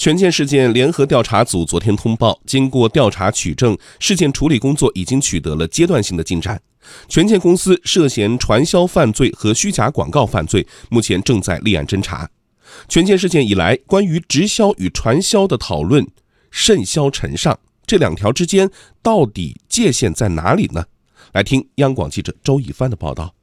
[0.00, 6.58] 权健事件联合调查组昨天通报，经过调查取证，事件处理工作已经取得了阶段性的进展。
[7.06, 12.30] 权健公司涉嫌传销犯罪和虚假广告犯罪，目前正在立案侦查。
[12.88, 16.08] 权健事件以来，关于直销与传销的讨论
[16.50, 18.70] 甚嚣尘上，这两条之间
[19.02, 20.82] 到底界限在哪里呢？
[21.34, 23.34] 来听央广记者周以帆的报道。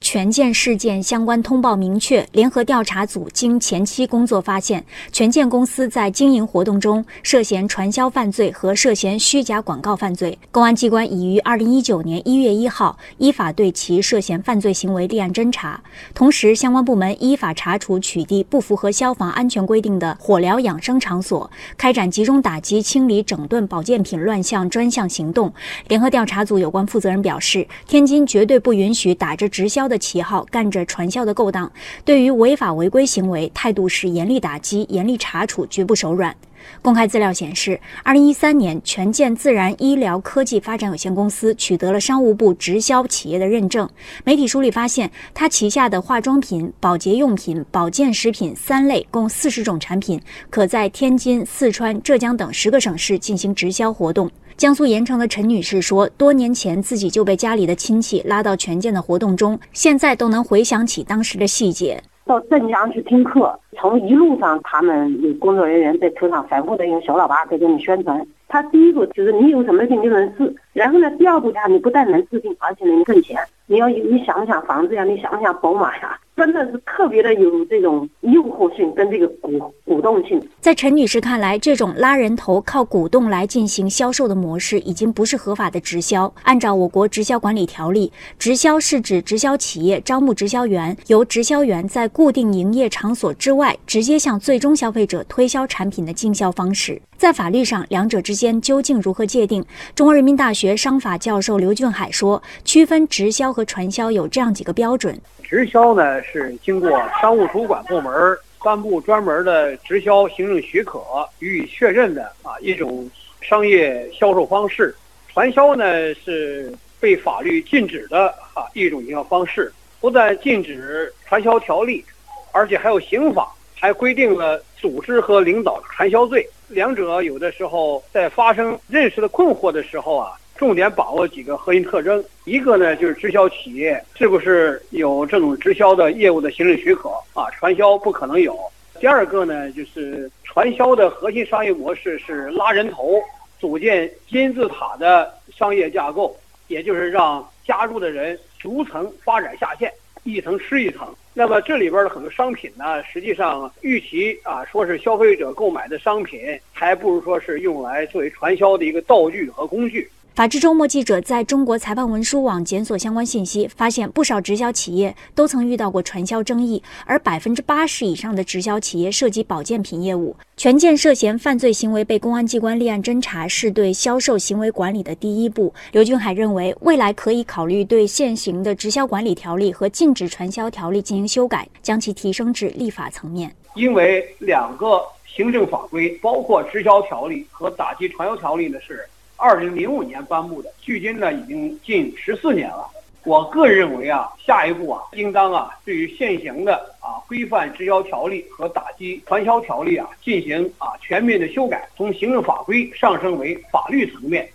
[0.00, 10.38] 权健事件相关通报明确，联合调查组经前期工作发现，权健公司在经营活动中涉嫌传销犯罪和涉嫌虚假广告犯罪。
[10.52, 15.82] 公安机关已于二零一九年一月一号依法对其涉嫌犯罪行为立案侦查，
[16.14, 25.52] 同时相关部门依法查处取缔不符合消防安全规定的火疗养生场所，开展集中打击清理整顿保健品乱象专项行动。
[25.88, 31.70] 联合调查组有关负责人表示，天津绝对不允许打着直销的旗号干着传销的勾当，
[32.04, 36.34] 对于违法违规行为，态度是严厉打击、严厉查处，绝不手软。
[36.82, 43.88] 公开资料显示，二零一三年，权健自然医疗科技发展有限公司取得了商务部直销企业的认证。
[44.24, 50.20] 媒体梳理发现，它旗下的化妆品、保洁用品、保健食品三类共四十种产品，
[50.50, 54.28] 可在天津、四川、浙江等十个省市进行直销活动。
[54.56, 62.02] 江苏盐城的陈女士说，多年前自己就被家里的亲戚拉到权健的活动中，现在都能回想起当时的细节。
[62.24, 68.26] 到镇江去听课，从一路上他们有工作人员在车上反复的用小喇叭在给你宣传。
[68.48, 73.38] 他第一步就是你有什么病就能治，然后呢，第二步呀，你不但能治病，而且能挣钱。
[73.66, 75.04] 你要你想想房子呀？
[75.04, 76.18] 你想想宝马呀？
[76.36, 80.38] 真的是特别的有这种诱惑性跟这个鼓鼓动性。
[80.60, 86.30] 在陈女士看来，这种拉人头靠鼓动来进行销售的模式，已经不是合法的直销。
[86.42, 97.00] 按照我国直销管理条例，直销是指直销企业招募直销员，由直销员在固定营业场所之外，直接向最终消费者推销产品的经销方式。
[97.16, 99.64] 在法律上，两者之间究竟如何界定？
[99.94, 105.18] 中国人民大学商法教授刘俊海说，区分直销和传销有这样几个标准。
[105.42, 111.00] 直销呢是经过商务主管部门颁布专门的直销行政许可
[111.38, 113.08] 予以确认的啊一种
[113.40, 114.94] 商业销售方式，
[115.32, 119.72] 传销呢是被法律禁止的啊一种营销方式。
[120.00, 122.04] 不但禁止传销条例，
[122.52, 126.48] 而且还有刑法，还规定了组织和领导传销罪。
[126.68, 130.32] 两者有的时候在发生认识的困惑的时候啊。
[130.56, 137.50] 重点把握几个核心特征，一个呢就是直销企业是不是有这种直销的业务的行政许可啊？
[137.50, 138.58] 传销不可能有。
[138.98, 143.20] 第二个呢就是传销的核心商业模式是拉人头，
[143.60, 146.34] 组建金字塔的商业架构，
[146.68, 149.92] 也就是让加入的人逐层发展下线，
[150.24, 151.06] 一层吃一层。
[151.34, 160.10] 那么这里边的很多商品呢，实际上与其啊说是消费者购买的商品，还不如说是用来作为传销的一个道具和工具。
[160.36, 170.36] 法制周末记者在中国裁判文书网检索相关信息，发现不少直销企业都曾遇到过传销争议，而百分之八十以上的直销企业涉及保健品业务。
[170.54, 175.72] 权健涉嫌犯罪行为被公安机关立案侦查，是对销售行为管理的第一步。
[175.92, 183.50] 刘俊海认为，未来可以考虑对现行的直销管理条例和禁止传销条例进行修改，将其提升至立法层面。
[183.74, 189.02] 因为两个行政法规，包括直销条例和打击传销条例呢是。
[189.36, 192.88] 二零零五年颁布的，距今呢已经近十四年了。
[193.24, 204.48] 我个人认为啊，下一步啊，应当啊，对于现行的啊规范直销条例和打击传销条例啊，进行啊全面的修改，从行政法规上升为法律层面。